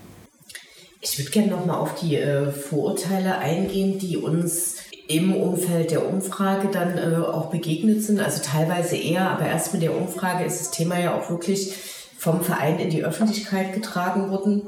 [0.99, 6.69] Ich würde gerne nochmal auf die äh, Vorurteile eingehen, die uns im Umfeld der Umfrage
[6.71, 8.19] dann äh, auch begegnet sind.
[8.19, 11.73] Also teilweise eher, aber erst mit der Umfrage ist das Thema ja auch wirklich
[12.17, 14.67] vom Verein in die Öffentlichkeit getragen worden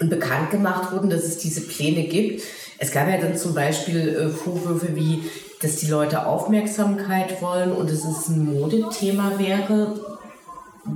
[0.00, 2.42] und bekannt gemacht worden, dass es diese Pläne gibt.
[2.78, 5.24] Es gab ja dann zum Beispiel äh, Vorwürfe wie,
[5.62, 9.98] dass die Leute Aufmerksamkeit wollen und es ein Modethema wäre.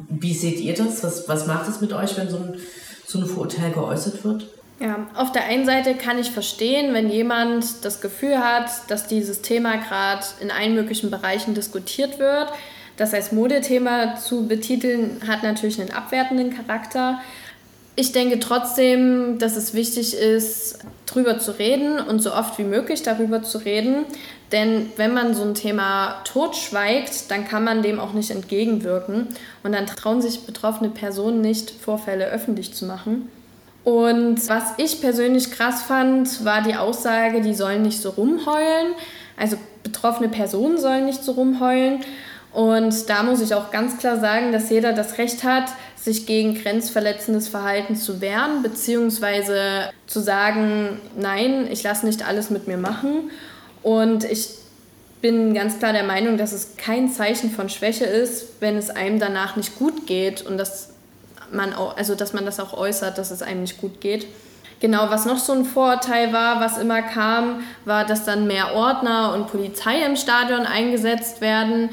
[0.08, 1.02] Wie seht ihr das?
[1.02, 2.54] Was, was macht es mit euch, wenn so ein,
[3.06, 4.46] so ein Vorurteil geäußert wird?
[4.80, 9.42] Ja, auf der einen Seite kann ich verstehen, wenn jemand das Gefühl hat, dass dieses
[9.42, 12.48] Thema gerade in allen möglichen Bereichen diskutiert wird.
[12.96, 17.20] Das als Modethema zu betiteln, hat natürlich einen abwertenden Charakter.
[17.94, 23.02] Ich denke trotzdem, dass es wichtig ist, darüber zu reden und so oft wie möglich
[23.02, 24.06] darüber zu reden.
[24.50, 29.28] Denn wenn man so ein Thema totschweigt, dann kann man dem auch nicht entgegenwirken.
[29.62, 33.28] Und dann trauen sich betroffene Personen nicht, Vorfälle öffentlich zu machen.
[33.84, 38.94] Und was ich persönlich krass fand, war die Aussage, die sollen nicht so rumheulen.
[39.36, 42.00] Also betroffene Personen sollen nicht so rumheulen.
[42.52, 45.64] Und da muss ich auch ganz klar sagen, dass jeder das Recht hat,
[46.02, 52.66] sich gegen grenzverletzendes Verhalten zu wehren, beziehungsweise zu sagen, nein, ich lasse nicht alles mit
[52.66, 53.30] mir machen.
[53.82, 54.48] Und ich
[55.20, 59.20] bin ganz klar der Meinung, dass es kein Zeichen von Schwäche ist, wenn es einem
[59.20, 60.88] danach nicht gut geht und das
[61.52, 64.26] man auch, also dass man das auch äußert, dass es einem nicht gut geht.
[64.80, 69.32] Genau, was noch so ein Vorurteil war, was immer kam, war, dass dann mehr Ordner
[69.34, 71.90] und Polizei im Stadion eingesetzt werden.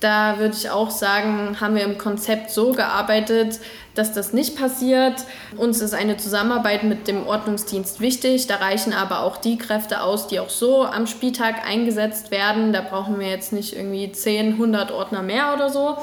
[0.00, 3.58] Da würde ich auch sagen, haben wir im Konzept so gearbeitet,
[3.96, 5.24] dass das nicht passiert.
[5.56, 8.46] Uns ist eine Zusammenarbeit mit dem Ordnungsdienst wichtig.
[8.46, 12.72] Da reichen aber auch die Kräfte aus, die auch so am Spieltag eingesetzt werden.
[12.72, 15.96] Da brauchen wir jetzt nicht irgendwie 10, 100 Ordner mehr oder so.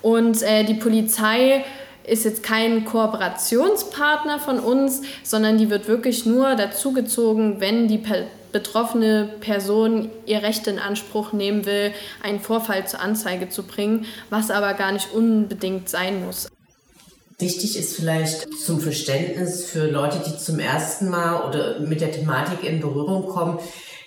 [0.00, 1.64] Und äh, die Polizei
[2.06, 7.98] ist jetzt kein Kooperationspartner von uns, sondern die wird wirklich nur dazugezogen, wenn die
[8.54, 14.50] betroffene Person ihr Recht in Anspruch nehmen will, einen Vorfall zur Anzeige zu bringen, was
[14.50, 16.48] aber gar nicht unbedingt sein muss.
[17.40, 22.62] Wichtig ist vielleicht zum Verständnis für Leute, die zum ersten Mal oder mit der Thematik
[22.62, 23.58] in Berührung kommen,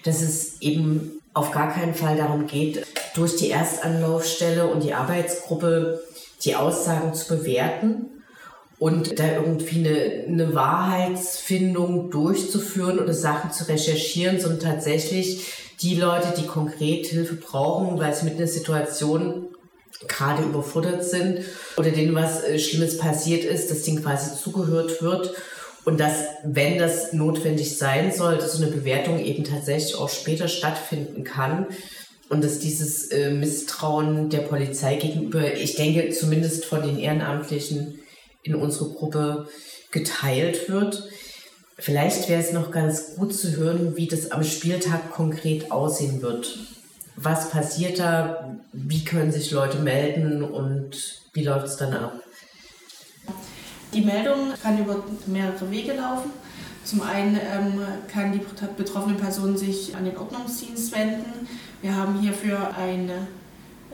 [0.06, 6.02] dass es eben auf gar keinen Fall darum geht, durch die Erstanlaufstelle und die Arbeitsgruppe
[6.46, 8.17] die Aussagen zu bewerten
[8.80, 15.46] und da irgendwie eine, eine Wahrheitsfindung durchzuführen oder Sachen zu recherchieren, sondern tatsächlich
[15.82, 19.48] die Leute, die konkret Hilfe brauchen, weil sie mit einer Situation
[20.08, 21.40] gerade überfordert sind
[21.78, 25.34] oder denen was äh, Schlimmes passiert ist, dass denen quasi zugehört wird.
[25.86, 31.24] Und dass, wenn das notwendig sein sollte, so eine Bewertung eben tatsächlich auch später stattfinden
[31.24, 31.68] kann,
[32.30, 38.00] und dass dieses äh, Misstrauen der Polizei gegenüber, ich denke zumindest von den Ehrenamtlichen
[38.48, 39.48] in unserer Gruppe
[39.92, 41.08] geteilt wird.
[41.78, 46.58] Vielleicht wäre es noch ganz gut zu hören, wie das am Spieltag konkret aussehen wird.
[47.16, 48.58] Was passiert da?
[48.74, 52.14] Wie können sich Leute melden und wie läuft es dann ab?
[53.94, 56.32] Die Meldung kann über mehrere Wege laufen.
[56.84, 57.82] Zum einen ähm,
[58.12, 58.42] kann die
[58.78, 61.48] betroffene Person sich an den Ordnungsdienst wenden
[61.82, 63.10] wir haben hierfür ein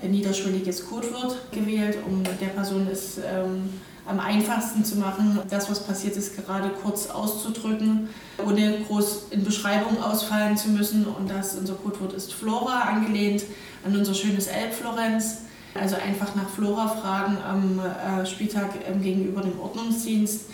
[0.02, 3.70] niederschwelliges Codewort gewählt, um der Person es ähm,
[4.06, 8.10] am einfachsten zu machen, das, was passiert ist, gerade kurz auszudrücken,
[8.46, 11.06] ohne groß in Beschreibung ausfallen zu müssen.
[11.06, 13.44] Und das, unser Codewort ist Flora, angelehnt
[13.86, 15.38] an unser schönes Elbflorenz.
[15.74, 20.46] Also einfach nach Flora fragen am äh, Spieltag ähm, gegenüber dem Ordnungsdienst.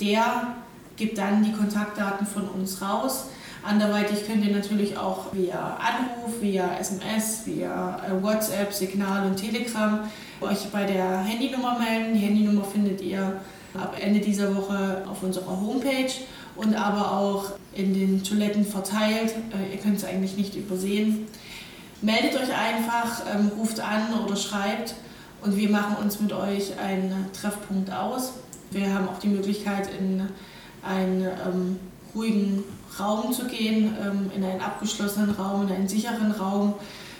[0.00, 0.54] Der
[0.96, 3.26] gibt dann die Kontaktdaten von uns raus
[3.64, 10.00] Anderweitig könnt ihr natürlich auch via Anruf, via SMS, via äh, WhatsApp, Signal und Telegram
[10.42, 12.12] euch bei der Handynummer melden.
[12.12, 13.40] Die Handynummer findet ihr
[13.72, 16.12] ab Ende dieser Woche auf unserer Homepage
[16.56, 19.34] und aber auch in den Toiletten verteilt.
[19.52, 21.26] Äh, ihr könnt es eigentlich nicht übersehen.
[22.02, 24.94] Meldet euch einfach, ähm, ruft an oder schreibt
[25.40, 28.34] und wir machen uns mit euch einen Treffpunkt aus.
[28.70, 30.28] Wir haben auch die Möglichkeit, in
[30.82, 31.80] ein ähm,
[32.14, 32.64] ruhigen
[32.98, 36.74] Raum zu gehen, ähm, in einen abgeschlossenen Raum, in einen sicheren Raum.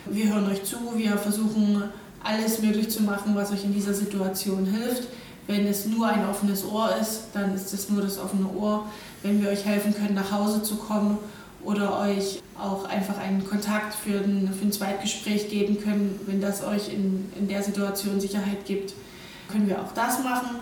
[0.05, 1.83] Wir hören euch zu, wir versuchen
[2.23, 5.07] alles möglich zu machen, was euch in dieser Situation hilft.
[5.47, 8.85] Wenn es nur ein offenes Ohr ist, dann ist es nur das offene Ohr.
[9.21, 11.17] Wenn wir euch helfen können, nach Hause zu kommen
[11.63, 16.63] oder euch auch einfach einen Kontakt für ein, für ein Zweitgespräch geben können, wenn das
[16.63, 18.93] euch in, in der Situation Sicherheit gibt,
[19.51, 20.57] können wir auch das machen.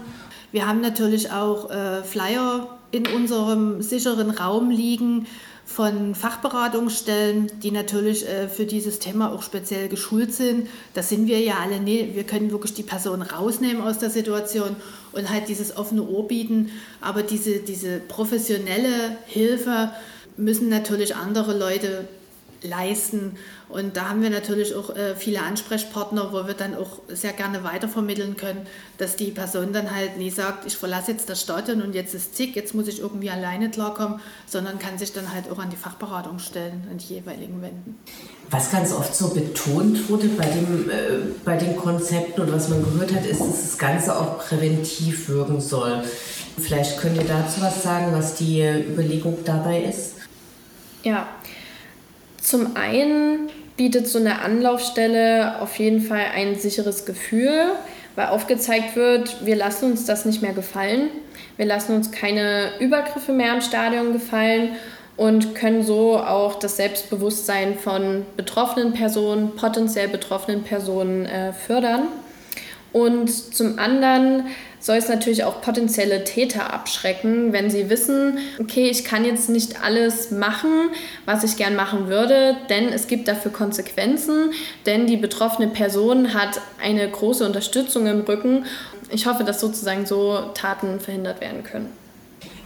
[0.52, 5.26] Wir haben natürlich auch äh, Flyer in unserem sicheren Raum liegen
[5.66, 10.68] von Fachberatungsstellen, die natürlich äh, für dieses Thema auch speziell geschult sind.
[10.94, 12.16] Das sind wir ja alle nicht.
[12.16, 14.76] Wir können wirklich die Person rausnehmen aus der Situation
[15.12, 16.70] und halt dieses offene Ohr bieten.
[17.02, 19.90] Aber diese, diese professionelle Hilfe
[20.38, 22.08] müssen natürlich andere Leute
[22.64, 23.38] leisten.
[23.70, 27.64] Und da haben wir natürlich auch äh, viele Ansprechpartner, wo wir dann auch sehr gerne
[27.64, 28.66] weitervermitteln können,
[28.98, 32.36] dass die Person dann halt nie sagt, ich verlasse jetzt das Stadion und jetzt ist
[32.36, 35.76] zick, jetzt muss ich irgendwie alleine klarkommen, sondern kann sich dann halt auch an die
[35.76, 38.00] Fachberatung stellen, an die jeweiligen wenden.
[38.50, 40.94] Was ganz oft so betont wurde bei, dem, äh,
[41.44, 45.60] bei den Konzepten und was man gehört hat, ist, dass das Ganze auch präventiv wirken
[45.60, 46.04] soll.
[46.60, 50.14] Vielleicht könnt ihr dazu was sagen, was die Überlegung dabei ist?
[51.04, 51.28] Ja,
[52.44, 57.72] zum einen bietet so eine Anlaufstelle auf jeden Fall ein sicheres Gefühl,
[58.16, 61.10] weil aufgezeigt wird, wir lassen uns das nicht mehr gefallen.
[61.56, 64.74] Wir lassen uns keine Übergriffe mehr im Stadion gefallen
[65.16, 72.08] und können so auch das Selbstbewusstsein von betroffenen Personen, potenziell betroffenen Personen äh, fördern.
[72.92, 74.48] Und zum anderen
[74.84, 79.82] soll es natürlich auch potenzielle Täter abschrecken, wenn sie wissen, okay, ich kann jetzt nicht
[79.82, 80.90] alles machen,
[81.26, 84.52] was ich gern machen würde, denn es gibt dafür Konsequenzen,
[84.86, 88.66] denn die betroffene Person hat eine große Unterstützung im Rücken.
[89.10, 91.88] Ich hoffe, dass sozusagen so Taten verhindert werden können.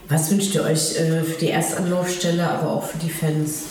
[0.09, 3.65] Was wünscht ihr euch äh, für die Erstanlaufstelle, aber auch für die Fans?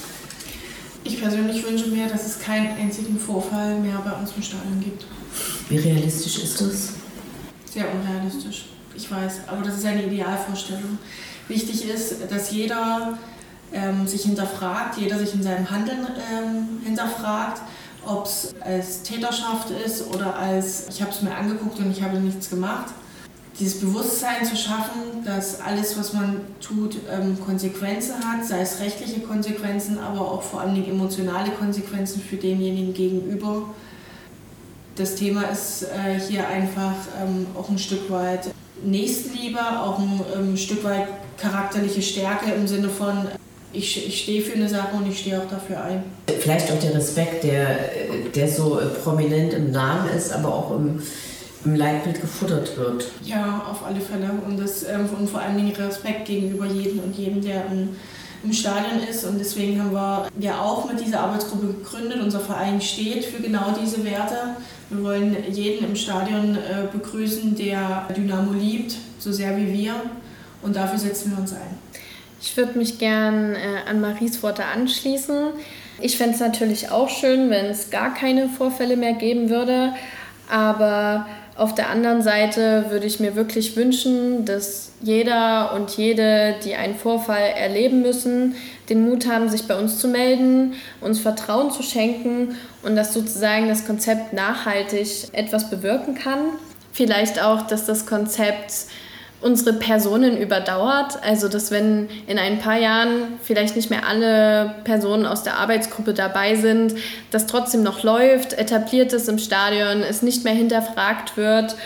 [1.03, 5.05] Ich persönlich wünsche mir, dass es keinen einzigen Vorfall mehr bei uns im Stadion gibt.
[5.69, 7.06] Wie realistisch ist das?
[7.77, 8.65] Sehr unrealistisch.
[8.95, 10.99] Ich weiß, aber das ist eine Idealvorstellung.
[11.47, 13.19] Wichtig ist, dass jeder
[13.71, 17.61] ähm, sich hinterfragt, jeder sich in seinem Handeln ähm, hinterfragt,
[18.07, 22.19] ob es als Täterschaft ist oder als ich habe es mir angeguckt und ich habe
[22.19, 22.87] nichts gemacht.
[23.59, 29.21] Dieses Bewusstsein zu schaffen, dass alles, was man tut, ähm, Konsequenzen hat, sei es rechtliche
[29.21, 33.65] Konsequenzen, aber auch vor allem emotionale Konsequenzen für denjenigen gegenüber
[34.97, 38.51] das Thema ist äh, hier einfach ähm, auch ein Stück weit
[38.83, 41.07] Nächstenliebe, auch ein ähm, Stück weit
[41.39, 43.29] charakterliche Stärke im Sinne von,
[43.73, 46.03] ich, ich stehe für eine Sache und ich stehe auch dafür ein.
[46.41, 47.79] Vielleicht auch der Respekt, der,
[48.35, 51.03] der so prominent im Namen ist, aber auch im,
[51.65, 53.11] im Leitbild gefuttert wird.
[53.23, 54.31] Ja, auf alle Fälle.
[54.47, 57.97] Und, das, ähm, und vor allen Dingen Respekt gegenüber jedem und jedem, der im,
[58.45, 59.25] im Stadion ist.
[59.25, 62.21] Und deswegen haben wir ja auch mit dieser Arbeitsgruppe gegründet.
[62.23, 64.57] Unser Verein steht für genau diese Werte.
[64.91, 69.95] Wir wollen jeden im Stadion äh, begrüßen, der Dynamo liebt, so sehr wie wir.
[70.63, 71.79] Und dafür setzen wir uns ein.
[72.41, 75.49] Ich würde mich gern äh, an Maries Worte anschließen.
[76.01, 79.95] Ich fände es natürlich auch schön, wenn es gar keine Vorfälle mehr geben würde.
[80.49, 86.75] Aber auf der anderen Seite würde ich mir wirklich wünschen, dass jeder und jede, die
[86.75, 88.55] einen Vorfall erleben müssen,
[88.89, 93.69] den Mut haben, sich bei uns zu melden, uns Vertrauen zu schenken und dass sozusagen
[93.69, 96.39] das Konzept nachhaltig etwas bewirken kann.
[96.93, 98.73] Vielleicht auch, dass das Konzept
[99.41, 101.23] unsere Personen überdauert.
[101.23, 106.15] Also, dass wenn in ein paar Jahren vielleicht nicht mehr alle Personen aus der Arbeitsgruppe
[106.15, 106.95] dabei sind,
[107.31, 111.77] das trotzdem noch läuft, etabliert ist im Stadion, es nicht mehr hinterfragt wird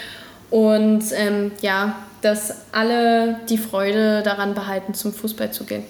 [0.51, 5.85] und ähm, ja, dass alle die Freude daran behalten, zum Fußball zu gehen.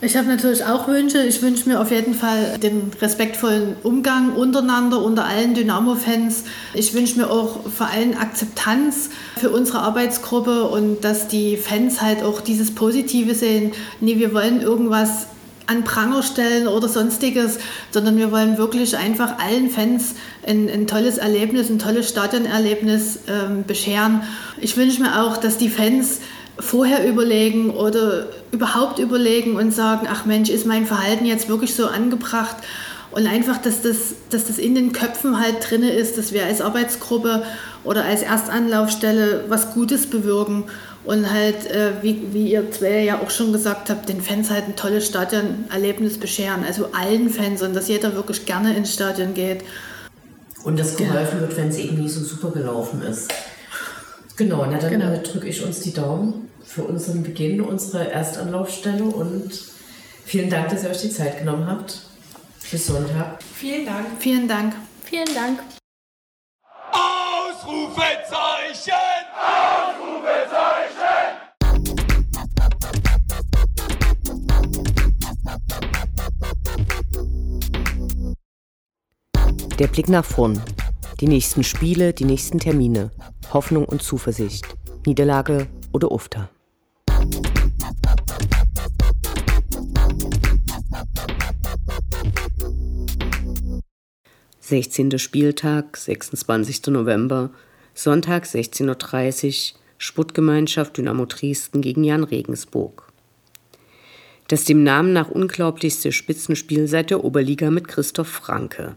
[0.00, 1.24] Ich habe natürlich auch Wünsche.
[1.24, 6.44] Ich wünsche mir auf jeden Fall den respektvollen Umgang untereinander, unter allen Dynamo-Fans.
[6.72, 12.22] Ich wünsche mir auch vor allem Akzeptanz für unsere Arbeitsgruppe und dass die Fans halt
[12.22, 13.72] auch dieses Positive sehen.
[14.00, 15.26] Nee, wir wollen irgendwas
[15.66, 17.58] an Pranger stellen oder sonstiges,
[17.90, 20.14] sondern wir wollen wirklich einfach allen Fans
[20.46, 24.22] ein, ein tolles Erlebnis, ein tolles Stadionerlebnis ähm, bescheren.
[24.60, 26.20] Ich wünsche mir auch, dass die Fans
[26.58, 31.86] vorher überlegen oder überhaupt überlegen und sagen, ach Mensch, ist mein Verhalten jetzt wirklich so
[31.86, 32.56] angebracht?
[33.10, 36.60] Und einfach, dass das, dass das in den Köpfen halt drin ist, dass wir als
[36.60, 37.42] Arbeitsgruppe
[37.84, 40.64] oder als Erstanlaufstelle was Gutes bewirken
[41.04, 44.68] und halt, äh, wie, wie ihr zwei ja auch schon gesagt habt, den Fans halt
[44.68, 46.64] ein tolles Stadionerlebnis bescheren.
[46.66, 49.62] Also allen Fans und dass jeder wirklich gerne ins Stadion geht.
[50.64, 53.32] Und dass geholfen wird, wenn es eben nicht so super gelaufen ist.
[54.38, 55.16] Genau, na dann genau.
[55.16, 59.50] drücke ich uns die Daumen für unseren Beginn, unsere Erstanlaufstelle und
[60.24, 62.02] vielen Dank, dass ihr euch die Zeit genommen habt.
[62.70, 63.42] Bis Sonntag.
[63.42, 64.06] Vielen Dank.
[64.20, 64.76] Vielen Dank.
[65.02, 65.58] Vielen Dank.
[66.92, 68.92] Ausrufezeichen!
[69.34, 71.34] Ausrufezeichen!
[79.80, 80.62] Der Blick nach vorn.
[81.20, 83.10] Die nächsten Spiele, die nächsten Termine.
[83.52, 84.64] Hoffnung und Zuversicht.
[85.04, 86.48] Niederlage oder Ufter.
[94.60, 95.18] 16.
[95.18, 96.86] Spieltag, 26.
[96.88, 97.50] November,
[97.94, 103.10] Sonntag 16.30 Uhr, Sputtgemeinschaft Dynamo Dresden gegen Jan Regensburg.
[104.46, 108.94] Das dem Namen nach unglaublichste Spitzenspiel seit der Oberliga mit Christoph Franke.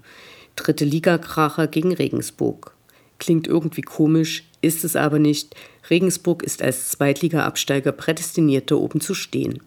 [0.61, 2.75] Dritte Ligakracher gegen Regensburg.
[3.17, 5.55] Klingt irgendwie komisch, ist es aber nicht.
[5.89, 9.63] Regensburg ist als Zweitliga-Absteiger prädestiniert, da oben zu stehen.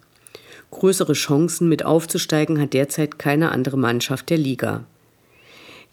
[0.71, 4.85] Größere Chancen mit aufzusteigen hat derzeit keine andere Mannschaft der Liga.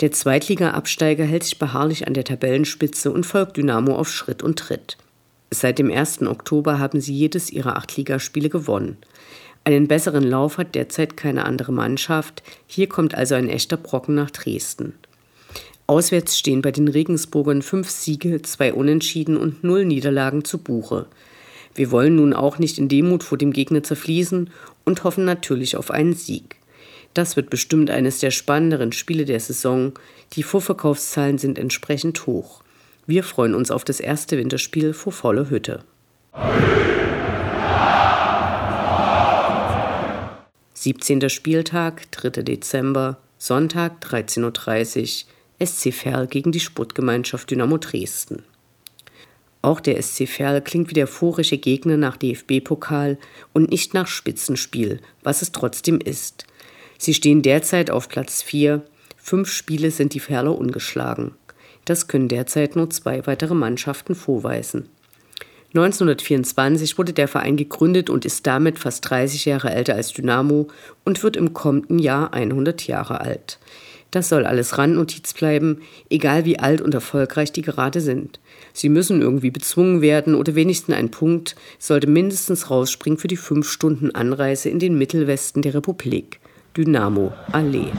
[0.02, 4.98] Der Zweitliga-Absteiger hält sich beharrlich an der Tabellenspitze und folgt Dynamo auf Schritt und Tritt.
[5.50, 6.22] Seit dem 1.
[6.28, 8.98] Oktober haben sie jedes ihrer acht Ligaspiele gewonnen.
[9.64, 12.42] Einen besseren Lauf hat derzeit keine andere Mannschaft.
[12.66, 14.94] Hier kommt also ein echter Brocken nach Dresden.
[15.86, 21.06] Auswärts stehen bei den Regensburgern fünf Siege, zwei Unentschieden und null Niederlagen zu Buche.
[21.76, 24.50] Wir wollen nun auch nicht in Demut vor dem Gegner zerfließen
[24.84, 26.56] und hoffen natürlich auf einen Sieg.
[27.14, 29.94] Das wird bestimmt eines der spannenderen Spiele der Saison.
[30.34, 32.64] Die Vorverkaufszahlen sind entsprechend hoch.
[33.06, 35.84] Wir freuen uns auf das erste Winterspiel vor voller Hütte.
[40.82, 41.30] 17.
[41.30, 42.42] Spieltag, 3.
[42.42, 45.26] Dezember, Sonntag 13.30
[45.60, 48.42] Uhr, SC Verl gegen die Sportgemeinschaft Dynamo Dresden.
[49.62, 53.20] Auch der SC Verl klingt wie der vorige Gegner nach DFB-Pokal
[53.54, 56.48] und nicht nach Spitzenspiel, was es trotzdem ist.
[56.98, 58.82] Sie stehen derzeit auf Platz 4.
[59.18, 61.36] Fünf Spiele sind die Ferler ungeschlagen.
[61.86, 64.90] Das können derzeit nur zwei weitere Mannschaften vorweisen.
[65.74, 70.68] 1924 wurde der Verein gegründet und ist damit fast 30 Jahre älter als Dynamo
[71.06, 73.58] und wird im kommenden Jahr 100 Jahre alt.
[74.12, 78.42] Das soll alles Randnotiz bleiben, egal wie alt und erfolgreich die gerade sind.
[78.74, 83.70] Sie müssen irgendwie bezwungen werden oder wenigstens ein Punkt sollte mindestens rausspringen für die fünf
[83.70, 86.42] Stunden Anreise in den Mittelwesten der Republik.
[86.76, 87.92] Dynamo Allee.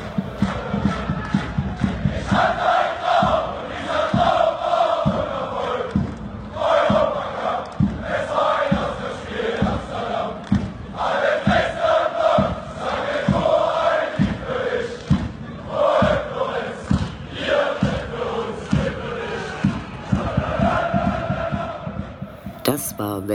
[22.64, 23.28] Das war